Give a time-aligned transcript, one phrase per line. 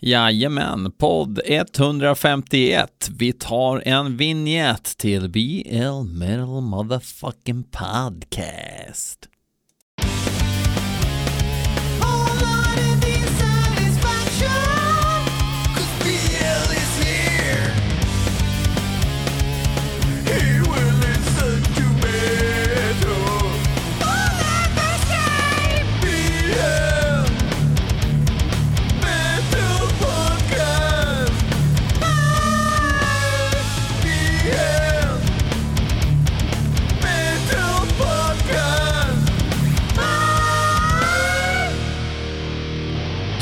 [0.00, 3.08] Jajamän, podd 151.
[3.18, 9.28] Vi tar en vignett till BL Metal Motherfucking Podcast.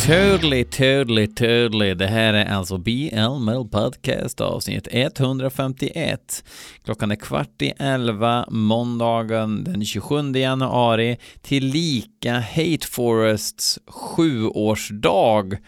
[0.06, 1.95] Totally, totally, totally.
[1.95, 6.45] Det här är alltså BL Metal Podcast avsnitt 151.
[6.84, 15.59] Klockan är kvart i elva måndagen den 27 januari till lika Hate Forests sjuårsdag.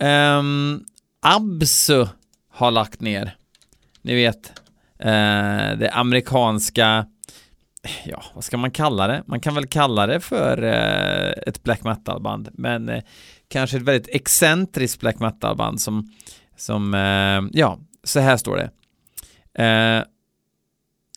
[0.00, 0.84] Um,
[1.20, 2.06] Absu
[2.50, 3.36] har lagt ner.
[4.02, 4.52] Ni vet,
[5.04, 7.06] uh, det amerikanska
[8.04, 9.22] ja, vad ska man kalla det?
[9.26, 13.02] Man kan väl kalla det för eh, ett black metal-band, men eh,
[13.48, 16.12] kanske ett väldigt excentriskt black metal-band som
[16.56, 18.70] som, eh, ja, så här står det.
[19.64, 20.04] Eh,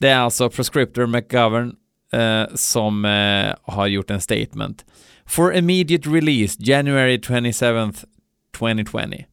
[0.02, 1.76] det är alltså Prescriptor McGovern
[2.14, 4.86] eh, som eh, har gjort en statement.
[5.26, 8.06] For immediate release January 27th
[8.58, 9.24] 2020.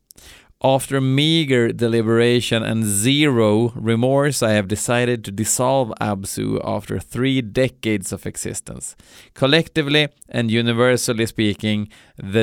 [0.65, 8.13] After meager deliberation and zero remorse, I have decided to dissolve ABSU after three decades
[8.13, 8.95] of existence.
[9.35, 11.89] Collectively and universally speaking,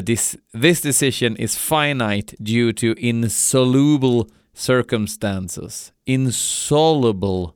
[0.04, 5.94] dis this decision is finite due to insoluble circumstances.
[6.06, 7.56] Insoluble.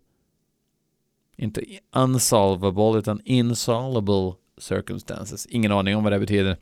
[1.38, 5.46] Inte unsolvable, utan insoluble circumstances.
[5.50, 6.58] Ingen aning om vad det betyder.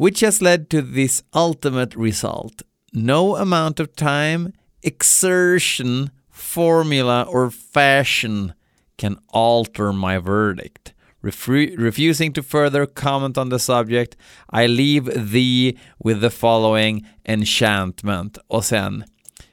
[0.00, 2.62] Which has led to this ultimate result.
[2.94, 4.52] No amount of time,
[4.82, 8.54] exertion, formula, or fashion
[8.96, 10.94] can alter my verdict.
[11.22, 14.16] Refru- refusing to further comment on the subject,
[14.48, 18.38] I leave thee with the following enchantment.
[18.48, 19.04] Och sen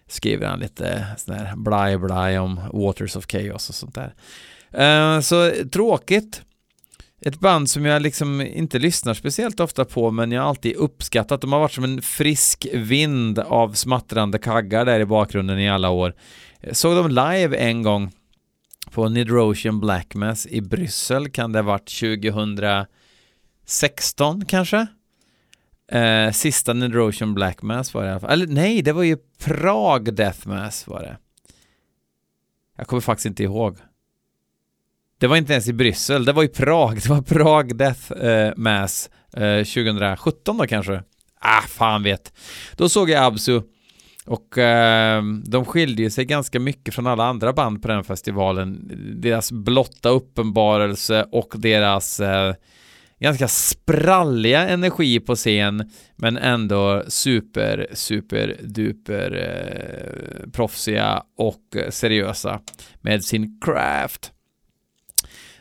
[0.08, 4.14] skriver han lite sån här blaj blaj om Waters of Chaos och sånt där.
[4.74, 6.42] Uh, så tråkigt
[7.22, 11.42] ett band som jag liksom inte lyssnar speciellt ofta på men jag har alltid uppskattat.
[11.42, 15.90] De har varit som en frisk vind av smattrande kaggar där i bakgrunden i alla
[15.90, 16.14] år.
[16.62, 18.12] Jag såg dem live en gång
[18.92, 24.88] på Nidrosian Black Mass i Bryssel, kan det ha varit 2016 kanske?
[25.92, 28.32] Eh, sista Nidrosian Black Mass var det i alla fall.
[28.32, 31.18] Eller nej, det var ju Prag Death Mass var det.
[32.78, 33.78] Jag kommer faktiskt inte ihåg.
[35.20, 36.96] Det var inte ens i Bryssel, det var i Prag.
[37.04, 41.04] Det var Prag Death eh, Mass eh, 2017 då kanske.
[41.40, 42.34] Ah, fan vet.
[42.76, 43.62] Då såg jag Absu
[44.26, 48.92] och eh, de skilde sig ganska mycket från alla andra band på den festivalen.
[49.22, 52.56] Deras blotta uppenbarelse och deras eh,
[53.20, 62.60] ganska spralliga energi på scen men ändå super, super, duper eh, proffsiga och seriösa
[63.02, 64.32] med sin craft.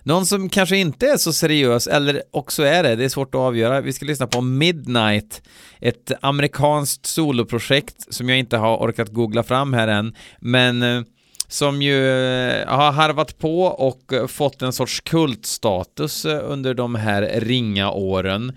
[0.06, 3.38] Någon som kanske inte är så seriös, eller också är det, det är svårt att
[3.38, 3.80] avgöra.
[3.80, 5.42] Vi ska lyssna på Midnight,
[5.80, 11.02] ett amerikanskt soloprojekt som jag inte har orkat googla fram här än, men eh,
[11.48, 17.40] som ju eh, har harvat på och eh, fått en sorts kultstatus under de här
[17.40, 18.56] ringa åren.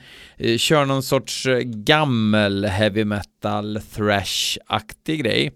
[0.57, 5.51] Kör någon sorts gammel heavy metal thrash-aktig grej.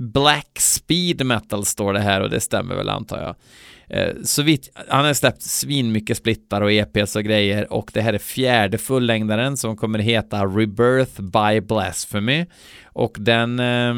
[0.00, 3.36] Black speed metal står det här och det stämmer väl antar jag.
[3.98, 8.12] Eh, så vitt, han har släppt svinmycket splittar och EPs och grejer och det här
[8.12, 12.46] är fjärde fullängdaren som kommer heta Rebirth by Blasphemy
[12.84, 13.94] och den eh,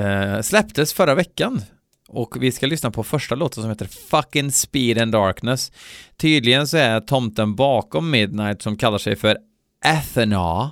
[0.00, 1.62] eh, släpptes förra veckan.
[2.08, 5.72] Och vi ska lyssna på första låten som heter Fucking Speed and Darkness.
[6.16, 9.38] Tydligen så är tomten bakom Midnight som kallar sig för
[9.84, 10.70] Athena.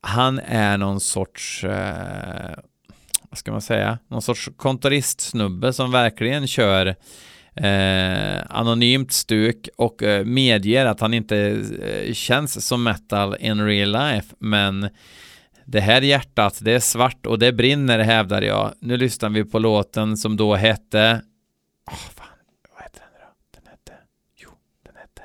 [0.00, 2.58] Han är någon sorts, eh,
[3.36, 6.86] vad ska man säga, någon sorts kontoristsnubbe som verkligen kör
[7.54, 11.36] eh, anonymt stuk och eh, medger att han inte
[11.82, 14.88] eh, känns som metal in real life, men
[15.64, 18.72] det här hjärtat, det är svart och det brinner hävdar jag.
[18.80, 21.22] Nu lyssnar vi på låten som då hette...
[21.90, 22.26] Oh, fan.
[22.74, 23.60] Vad heter den då?
[23.60, 23.92] Den hette...
[24.36, 24.50] Jo,
[24.86, 25.22] den hette...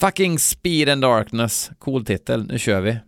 [0.00, 1.70] Fucking Speed and Darkness.
[1.78, 2.46] Cool titel.
[2.46, 2.98] Nu kör vi.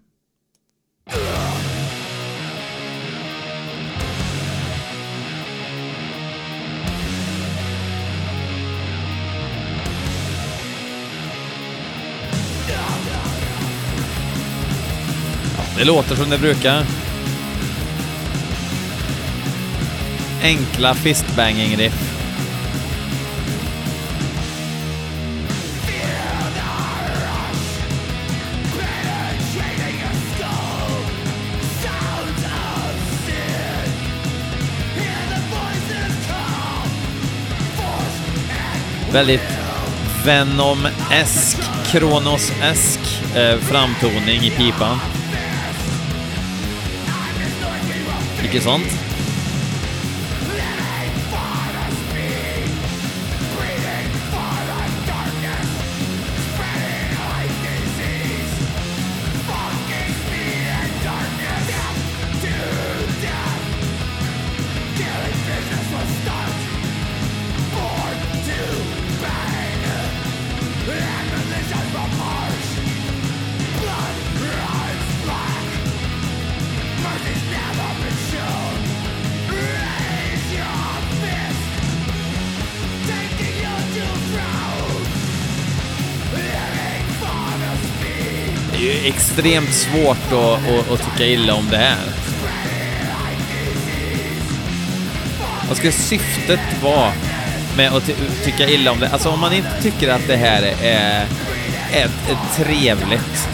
[15.76, 16.84] Det låter som det brukar.
[20.42, 22.12] Enkla fistbanging-riff.
[39.12, 39.40] Väldigt
[40.24, 43.00] Venom-esk, Kronos-esk
[43.36, 44.98] eh, framtoning i pipan.
[48.52, 49.01] Mycket sånt.
[88.82, 92.06] Ju extremt svårt att, att, att tycka illa om det här.
[95.68, 97.12] Vad ska syftet vara
[97.76, 98.14] med att ty
[98.44, 99.08] tycka illa om det?
[99.08, 101.26] Alltså om man inte tycker att det här är,
[101.92, 103.48] är, är trevligt,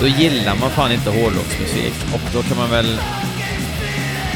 [0.00, 2.98] då gillar man fan inte hårdrocksmusik och då kan man väl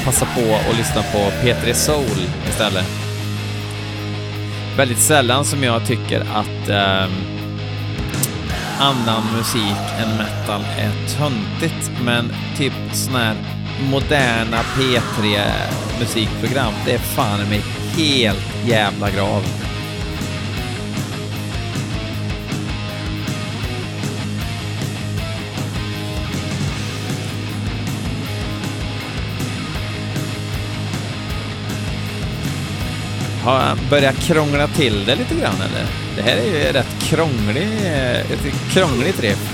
[0.04, 2.86] passa på att lyssna på P3 Soul istället.
[4.76, 7.37] Väldigt sällan som jag tycker att um,
[8.78, 13.36] annan musik än metal är töntigt, men typ såna här
[13.90, 15.42] moderna P3
[16.00, 17.62] musikprogram, det är fan mig
[17.96, 19.42] helt jävla grav.
[33.44, 36.07] Har börjat krångla till det lite grann eller?
[36.18, 37.68] Det här är ju rätt krånglig,
[38.30, 39.52] ett krångligt riff.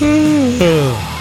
[0.00, 1.11] Mm.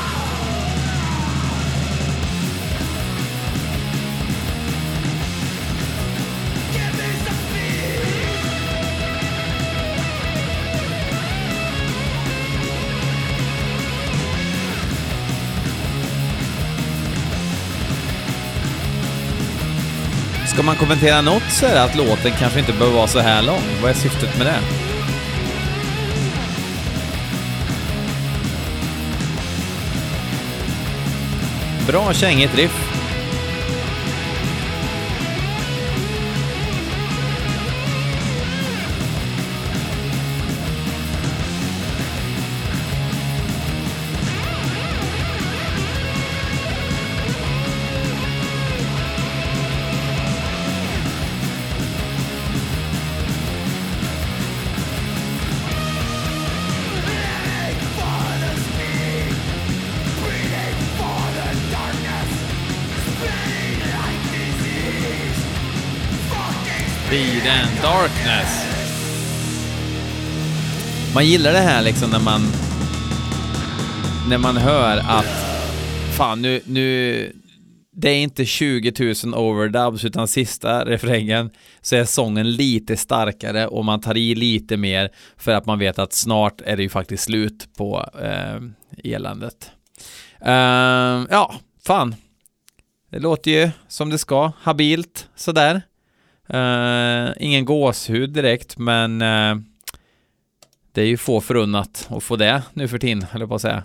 [20.81, 23.61] Kommentera något så är det att låten kanske inte behöver vara så här lång.
[23.81, 24.59] Vad är syftet med det?
[31.87, 33.00] Bra kängigt riff.
[67.91, 68.65] Darkness.
[71.13, 72.41] Man gillar det här liksom när man
[74.29, 75.25] när man hör att
[76.17, 77.35] fan nu, nu
[77.91, 81.49] det är inte 20 000 overdubs utan sista refrängen
[81.81, 85.99] så är sången lite starkare och man tar i lite mer för att man vet
[85.99, 88.61] att snart är det ju faktiskt slut på eh,
[89.13, 89.71] eländet.
[90.45, 91.53] Uh, ja,
[91.85, 92.15] fan.
[93.09, 95.81] Det låter ju som det ska, habilt sådär.
[96.53, 99.55] Uh, ingen gåshud direkt, men uh,
[100.91, 103.83] det är ju få förunnat att få det nu för tiden, eller på att säga.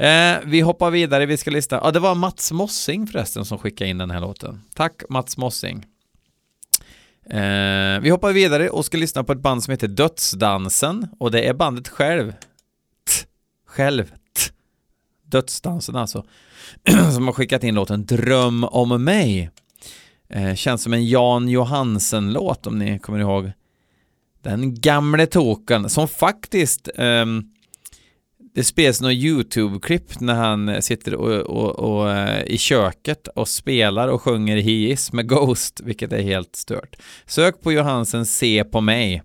[0.00, 1.80] Uh, vi hoppar vidare, vi ska lista.
[1.84, 4.62] Ja, det var Mats Mossing förresten som skickade in den här låten.
[4.74, 5.86] Tack Mats Mossing.
[8.00, 11.54] vi hoppar vidare och ska lyssna på ett band som heter Dödsdansen och det är
[11.54, 12.32] bandet själv.
[12.32, 13.26] T
[13.66, 14.04] själv.
[14.06, 14.52] T
[15.24, 16.24] Dödsdansen alltså.
[17.14, 19.50] som har skickat in låten Dröm om mig.
[20.30, 23.52] Eh, känns som en Jan Johansen-låt om ni kommer ihåg.
[24.42, 27.26] Den gamle token som faktiskt eh,
[28.54, 34.08] det spelas något YouTube-klipp när han sitter och, och, och, eh, i köket och spelar
[34.08, 36.96] och sjunger He is med Ghost, vilket är helt stört.
[37.26, 39.22] Sök på Johansen Se på mig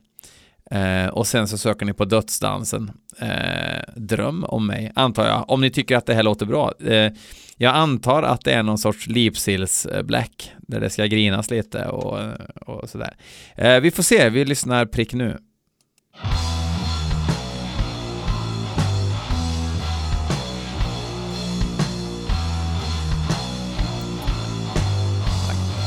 [0.71, 2.91] Eh, och sen så söker ni på Dödsdansen.
[3.19, 6.73] Eh, dröm om mig, antar jag, om ni tycker att det här låter bra.
[6.85, 7.11] Eh,
[7.57, 12.19] jag antar att det är någon sorts Lipsils-black, där det ska grinas lite och,
[12.65, 13.13] och sådär.
[13.55, 15.37] Eh, vi får se, vi lyssnar prick nu.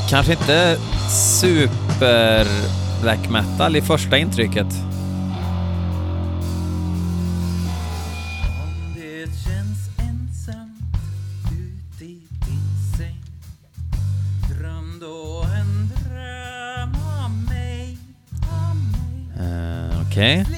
[0.09, 0.77] Kanske inte
[1.09, 2.47] super
[3.01, 4.67] black metal i första intrycket.
[20.17, 20.41] Okej.
[20.41, 20.56] Okay.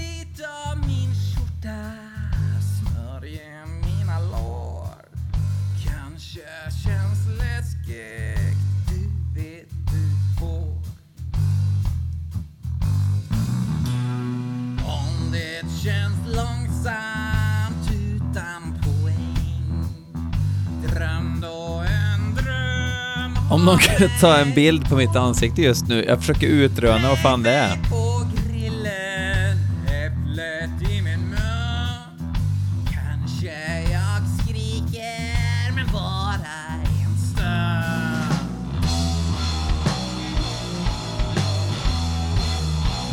[23.69, 27.43] Någon kan ta en bild på mitt ansikte just nu, jag försöker utröna vad fan
[27.43, 27.77] det är.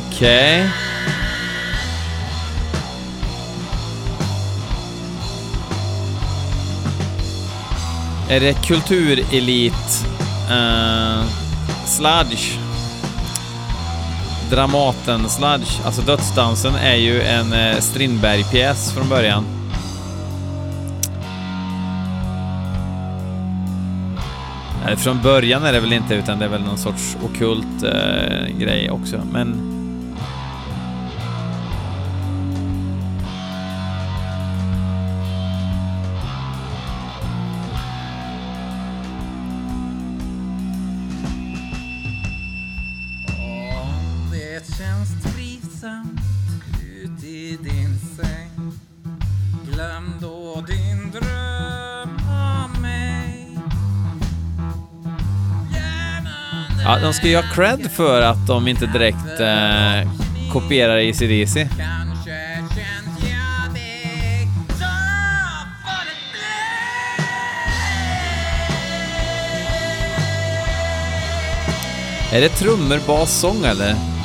[0.06, 0.60] Okej.
[0.60, 0.86] Okay.
[8.28, 10.15] Är det kulturelit
[10.50, 11.24] uh,
[11.86, 12.58] sludge?
[14.50, 19.44] Dramaten sludge, alltså Dödsdansen är ju en uh, Strindberg-pjäs från början.
[24.88, 28.58] Eh, från början är det väl inte, utan det är väl någon sorts okult uh,
[28.58, 29.75] grej också, men
[56.84, 60.12] Ja, de ska ju ha cred för att de inte direkt eh,
[60.52, 61.68] kopierar ECDC.
[72.32, 74.15] Är det trummor, bas, sång eller?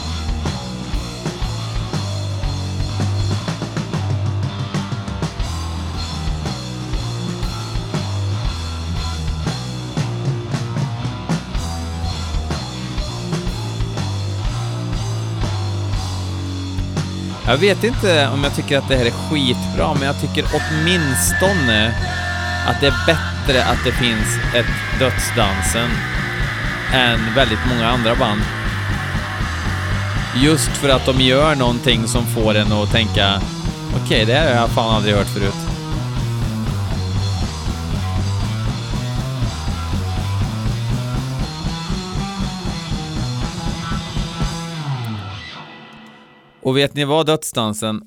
[17.52, 21.94] Jag vet inte om jag tycker att det här är skitbra, men jag tycker åtminstone
[22.68, 25.90] att det är bättre att det finns ett Dödsdansen
[26.94, 28.42] än väldigt många andra band.
[30.36, 33.42] Just för att de gör någonting som får en att tänka
[33.90, 35.71] okej, okay, det här har jag fan aldrig hört förut.
[46.72, 48.02] Och vet ni vad dödsdansen?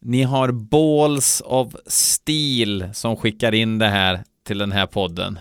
[0.00, 5.38] Ni har Balls of Steel som skickar in det här till den här podden.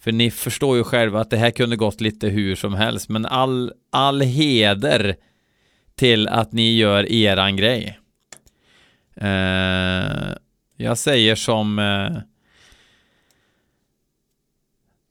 [0.00, 3.26] För ni förstår ju själva att det här kunde gått lite hur som helst, men
[3.26, 5.16] all, all heder
[5.94, 7.98] till att ni gör eran grej.
[9.22, 10.34] Uh,
[10.76, 11.78] jag säger som...
[11.78, 12.18] Uh,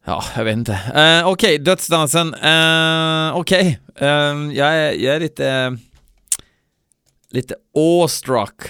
[0.05, 0.71] ja, jag vet inte.
[0.71, 2.27] Uh, Okej, okay, dödsdansen.
[2.27, 4.53] Uh, Okej, okay.
[4.53, 5.77] jag, jag är lite...
[7.31, 8.61] Lite awestruck.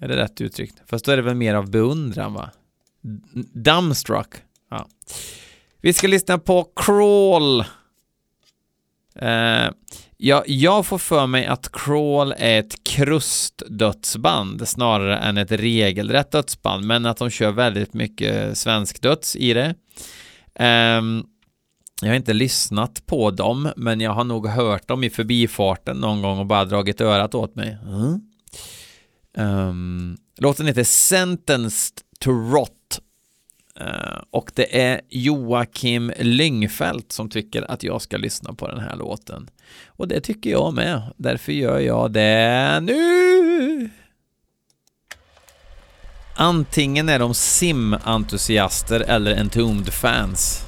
[0.00, 0.82] Är det rätt uttryckt?
[0.86, 2.50] Fast då är det väl mer av beundran, va?
[3.54, 4.34] Dumbstruck.
[4.70, 4.88] Ja.
[5.80, 7.60] Vi ska lyssna på Crawl.
[9.22, 9.72] Uh,
[10.16, 16.84] ja, jag får för mig att Crawl är ett krustdödsband snarare än ett regelrätt dödsband,
[16.84, 19.74] men att de kör väldigt mycket svensk döds i det.
[20.98, 21.26] Um,
[22.00, 26.22] jag har inte lyssnat på dem, men jag har nog hört dem i förbifarten någon
[26.22, 27.78] gång och bara dragit örat åt mig.
[27.86, 28.20] Mm.
[29.36, 32.72] Um, låten heter Sentenced to Rot
[33.80, 38.96] Uh, och det är Joakim Lyngfält som tycker att jag ska lyssna på den här
[38.96, 39.50] låten.
[39.86, 41.02] Och det tycker jag med.
[41.16, 43.90] Därför gör jag det nu.
[46.36, 50.67] Antingen är de simentusiaster eller Entombed-fans.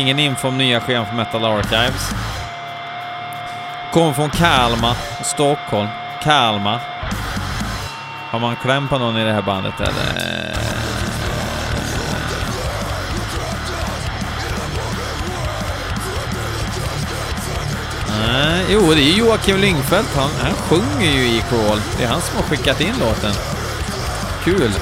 [0.00, 2.10] Ingen info om nya scheman från Metal Archives.
[3.92, 5.88] Kommer från Kalmar, Stockholm.
[6.22, 6.80] Kalmar.
[8.30, 10.30] Har man kläm på någon i det här bandet eller?
[18.08, 20.16] Nej, jo, det är Joakim Lyngfeldt.
[20.16, 21.80] Han, han sjunger ju i Crawl.
[21.98, 23.32] Det är han som har skickat in låten.
[24.44, 24.72] Kul.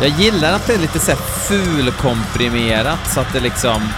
[0.00, 3.88] Jag gillar att det är lite så fulkomprimerat så att det liksom...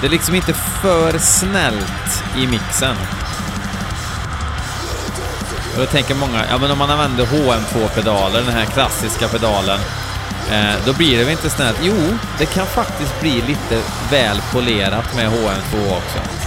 [0.00, 2.96] Det är liksom inte för snällt i mixen.
[5.74, 9.80] Och då tänker många, ja men om man använder HM2-pedalen, den här klassiska pedalen,
[10.50, 11.78] eh, då blir det väl inte snällt?
[11.82, 16.37] Jo, det kan faktiskt bli lite väl polerat med HM2 också.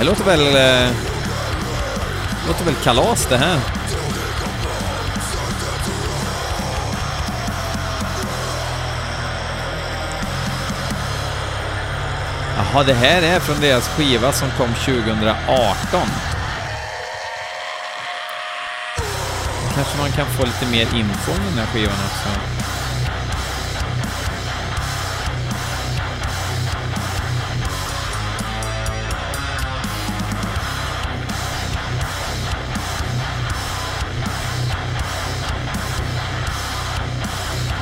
[0.00, 0.56] Det låter väl...
[0.56, 0.90] Eh,
[2.46, 3.60] låter väl kalas det här.
[12.56, 16.00] Jaha, det här är från deras skiva som kom 2018.
[19.74, 22.59] Kanske man kan få lite mer info om den här skivan också.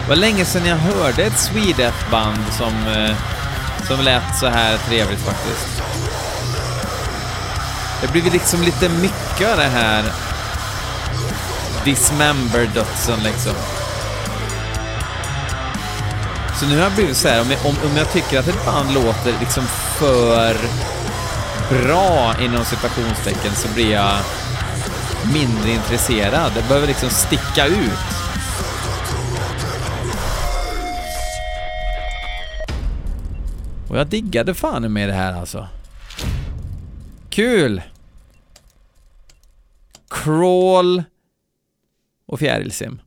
[0.09, 3.17] Var länge sedan jag hörde ett Swedeth-band som, eh,
[3.87, 5.83] som lät så här trevligt faktiskt.
[8.01, 10.05] Det blir liksom lite mycket av det här
[11.85, 13.53] Dismember-dödsen liksom.
[16.61, 18.67] Så nu har jag blivit så här, om jag, om, om jag tycker att ett
[18.67, 19.67] band låter liksom
[19.99, 20.57] för
[21.71, 24.17] bra inom citationstecken så blir jag
[25.33, 26.53] mindre intresserad.
[26.55, 28.18] Det behöver liksom sticka ut.
[33.89, 35.69] Och jag diggade fan med det här alltså.
[37.31, 37.83] Kul!
[40.11, 41.03] Crawl
[42.27, 43.01] och fjärilsim.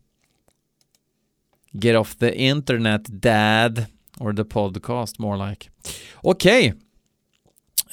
[1.72, 3.86] Get off the internet dad.
[4.18, 5.70] Or the podcast more like.
[6.16, 6.68] Okej.
[6.68, 6.80] Okay.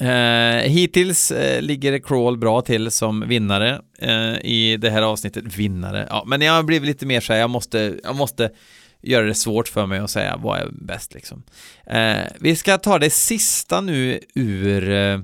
[0.01, 5.57] Uh, hittills uh, ligger Crawl bra till som vinnare uh, i det här avsnittet.
[5.57, 6.07] Vinnare?
[6.09, 8.51] Ja, men jag har blivit lite mer så här, jag måste, jag måste
[9.01, 11.43] göra det svårt för mig att säga vad är bäst liksom.
[11.85, 15.19] Eh, vi ska ta det sista nu ur eh,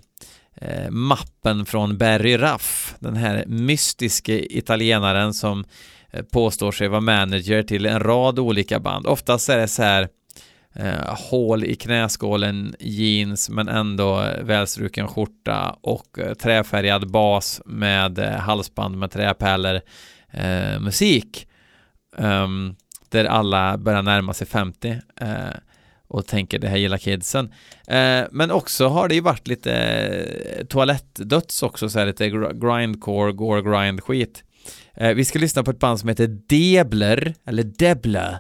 [0.56, 5.66] eh mappen från Barry Raff, den här mystiske italienaren som
[6.12, 9.08] eh, påstår sig vara manager till en rad olika band.
[9.08, 10.10] Oftast är det så här
[10.76, 18.20] eh, hål i knäskålen, jeans men ändå eh, välstruken skjorta och eh, träfärgad bas med
[18.20, 19.82] halsband med träpärlor,
[20.80, 21.48] musik.
[22.18, 22.76] Um,
[23.16, 25.28] efter alla börjar närma sig 50 eh,
[26.08, 27.54] och tänker det här gillar kidsen.
[27.88, 33.32] Eh, men också har det ju varit lite eh, toalettdöds också, så här lite grindcore,
[33.32, 34.44] gore grind skit.
[34.94, 38.40] Eh, vi ska lyssna på ett band som heter Debler, eller Debla.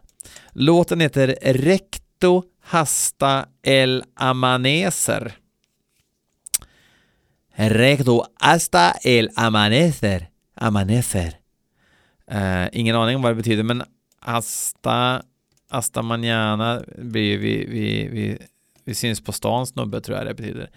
[0.53, 5.35] Låten heter Recto Hasta El Amaneser
[7.57, 10.29] Recto hasta el amanecer.
[10.55, 11.39] Amanecer.
[12.31, 13.83] Uh, ingen aning om vad det betyder, men
[14.25, 15.21] Asta
[15.69, 18.37] Asta manana blir vi, vi, vi,
[18.85, 20.69] vi syns på stan snubbe tror jag det betyder.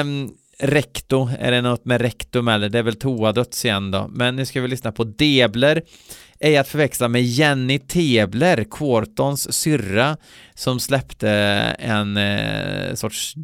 [0.00, 2.68] Um, Rekto, är det något med rektum eller?
[2.68, 4.08] Det är väl toadöds igen då.
[4.10, 5.82] Men nu ska vi lyssna på Debler.
[6.40, 10.16] ej att förväxla med Jenny Tebler, Quartons syrra,
[10.54, 11.30] som släppte
[11.78, 13.34] en eh, sorts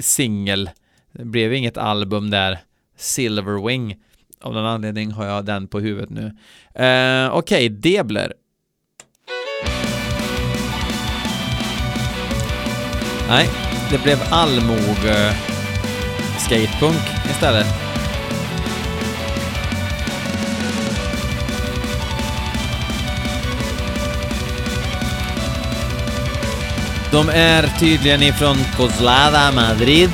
[0.00, 0.70] singel.
[1.12, 2.58] Det blev inget album där.
[2.96, 3.96] Silverwing.
[4.40, 6.24] Av någon anledning har jag den på huvudet nu.
[6.74, 8.32] Eh, Okej, okay, Debler.
[13.28, 13.48] Nej,
[13.90, 15.34] det blev allmoge eh,
[16.38, 17.66] skatepunk istället.
[27.12, 30.10] De är tydligen ifrån Coslada, Madrid,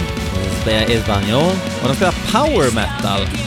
[0.61, 3.44] spelar Espanol och de spelar power metal.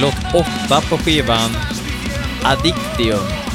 [0.00, 1.50] Låt åtta på skivan
[2.42, 3.46] Addictium.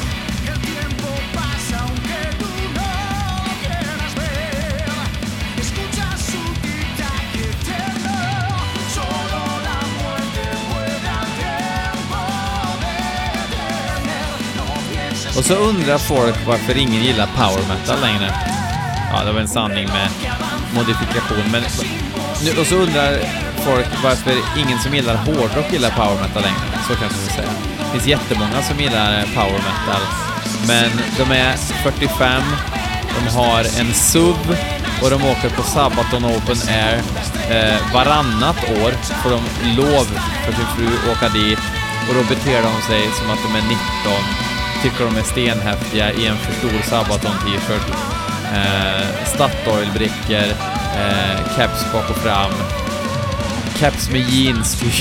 [15.36, 18.34] Och så undrar folk varför ingen gillar power metal längre.
[19.12, 20.08] Ja, det var en sanning med
[20.74, 21.62] modifikation, men...
[22.60, 23.18] Och så undrar
[23.66, 26.66] folk varför ingen som gillar hårdrock gillar power metal längre.
[26.88, 27.52] Så kanske vi säga.
[27.78, 30.02] Det finns jättemånga som gillar power metal,
[30.68, 32.42] men de är 45,
[33.16, 34.56] de har en SUV
[35.02, 36.96] och de åker på Sabaton Open Air
[37.50, 38.90] eh, varannat år
[39.22, 39.42] får de
[39.76, 40.04] lov
[40.44, 41.58] för sin fru att åka dit
[42.08, 43.78] och då beter de sig som att de är 19
[44.82, 47.88] tycker de är stenhäftiga i en för stor Sabaton-t-shirt.
[48.54, 50.48] Eh, Statoil-brickor,
[51.02, 52.52] eh, caps bak och fram,
[53.82, 54.90] caps med jeans-tyg.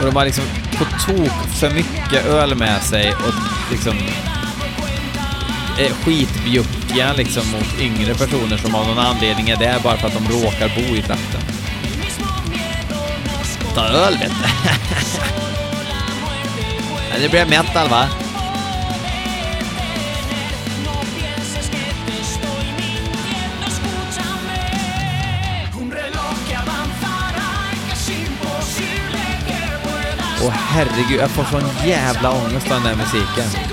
[0.00, 0.44] och de har liksom
[0.78, 3.34] på tok för mycket öl med sig och
[3.70, 3.98] liksom
[5.78, 10.14] är skitbjuckiga liksom mot yngre personer som av någon anledning är där bara för att
[10.14, 11.40] de råkar bo i trakten
[13.74, 14.34] ta öl vet du.
[17.22, 18.08] det blir metal va?
[30.44, 33.72] Åh herregud, jag får sån jävla ångest av den där musiken.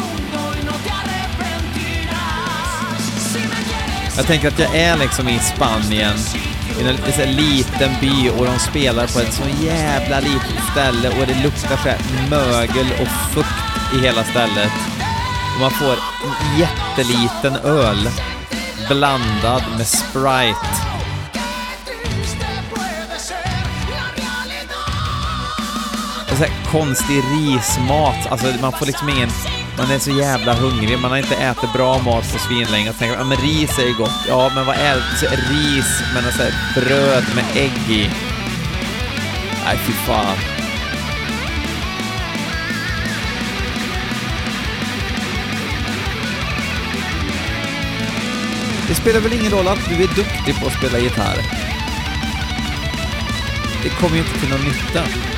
[4.18, 6.18] Jag tänker att jag är liksom i Spanien
[6.80, 11.28] i en lite liten by och de spelar på ett så jävla litet ställe och
[11.28, 11.90] det luktar så
[12.30, 14.72] mögel och fukt i hela stället.
[15.56, 18.10] Och man får en jätteliten öl
[18.90, 20.79] blandad med Sprite.
[26.40, 29.30] Så här konstig rismat, alltså man får liksom ingen
[29.78, 33.18] man är så jävla hungrig, man har inte ätit bra mat på svinlänge och tänker
[33.18, 34.26] ja men ris är ju gott.
[34.28, 35.28] Ja, men vad är det?
[35.28, 36.44] Ris med något så
[36.80, 38.10] bröd med ägg i.
[39.66, 40.38] Nej, fy fan.
[48.88, 51.38] Det spelar väl ingen roll att du är duktig på att spela gitarr?
[53.84, 55.29] Det kommer ju inte till någon nytta.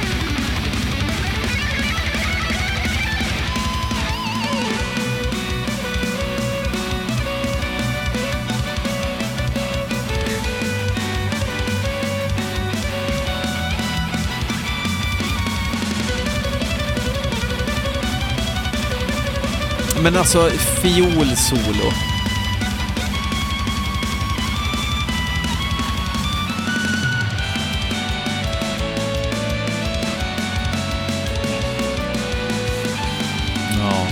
[20.04, 20.50] Men alltså,
[20.82, 21.92] fiolsolo.
[33.80, 34.08] Ja.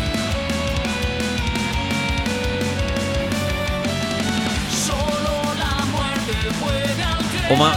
[7.52, 7.72] Och man...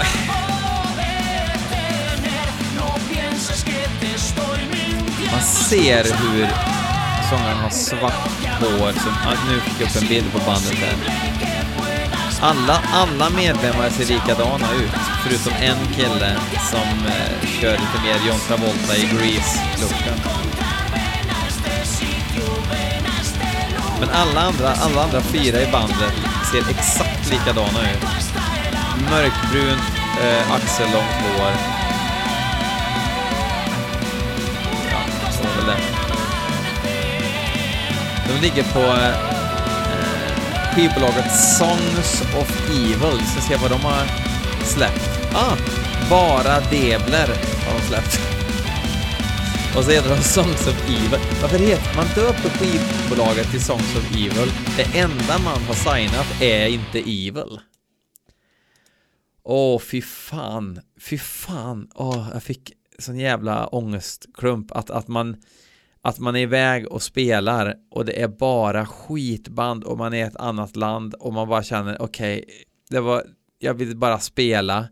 [5.33, 6.72] Man ser hur
[7.33, 8.29] sångaren har svart
[8.61, 9.13] hår, som,
[9.49, 10.97] nu fick jag upp en bild på bandet där.
[12.41, 14.91] Alla, alla medlemmar ser likadana ut,
[15.23, 16.37] förutom en kille
[16.71, 20.19] som eh, kör lite mer John Travolta i Grease-looken.
[24.01, 26.15] Men alla andra, alla andra fyra i bandet
[26.53, 28.07] ser exakt likadana ut.
[29.11, 29.83] Mörkbrunt,
[30.23, 31.53] eh, axellångt hår.
[34.91, 36.12] Ja, så var väl det.
[38.33, 43.19] De ligger på eh, eh, skivbolaget Songs of Evil.
[43.21, 44.07] Vi ska se vad de har
[44.65, 45.35] släppt.
[45.35, 45.57] Ah,
[46.11, 47.29] bara Debler
[47.67, 48.21] har de släppt.
[49.77, 51.21] Och så heter de Songs of Evil.
[51.43, 54.53] Varför heter man döper skivbolaget till Songs of Evil?
[54.77, 57.61] Det enda man har signat är inte Evil.
[59.45, 60.81] Åh, fy fan.
[61.01, 61.89] Fy fan.
[61.95, 65.37] Åh, jag fick sån jävla ångestklump att, att man
[66.03, 70.21] att man är iväg och spelar och det är bara skitband och man är i
[70.21, 72.55] ett annat land och man bara känner okej, okay,
[72.91, 73.25] det var,
[73.59, 74.89] jag vill bara spela.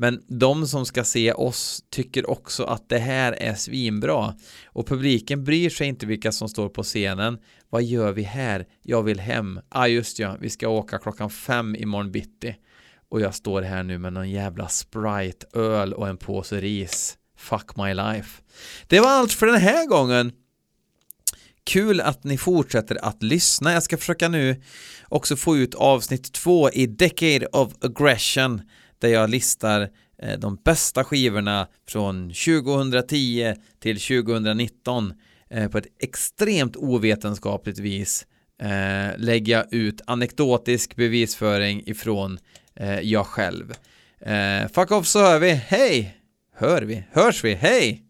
[0.00, 4.34] Men de som ska se oss tycker också att det här är svinbra.
[4.66, 7.38] Och publiken bryr sig inte vilka som står på scenen.
[7.70, 8.66] Vad gör vi här?
[8.82, 9.60] Jag vill hem.
[9.68, 12.56] Ah just ja, vi ska åka klockan fem imorgon bitti.
[13.08, 17.17] Och jag står här nu med någon jävla Sprite, öl och en påse ris.
[17.38, 18.42] Fuck my life.
[18.86, 20.32] Det var allt för den här gången.
[21.64, 23.72] Kul att ni fortsätter att lyssna.
[23.72, 24.62] Jag ska försöka nu
[25.08, 28.62] också få ut avsnitt två i Decade of Aggression
[28.98, 29.88] där jag listar
[30.22, 35.12] eh, de bästa skivorna från 2010 till 2019
[35.50, 38.26] eh, på ett extremt ovetenskapligt vis
[38.62, 42.38] eh, lägger jag ut anekdotisk bevisföring ifrån
[43.02, 43.72] jag själv.
[44.72, 46.17] Fuck off så hör vi, hej!
[46.60, 47.04] Hör vi?
[47.12, 47.54] Hörs vi?
[47.54, 48.07] Hej!